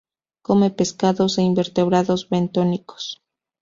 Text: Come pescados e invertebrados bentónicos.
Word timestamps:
Come 0.47 0.67
pescados 0.77 1.31
e 1.39 1.41
invertebrados 1.49 2.21
bentónicos. 2.31 3.03